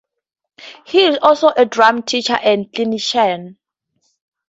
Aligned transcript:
He 0.83 1.05
is 1.05 1.19
also 1.21 1.49
a 1.55 1.63
drum 1.63 2.01
teacher 2.01 2.33
and 2.33 2.65
clinician. 2.71 3.57